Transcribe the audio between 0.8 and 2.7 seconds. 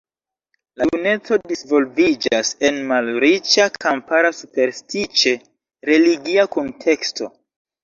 La juneco disvolviĝas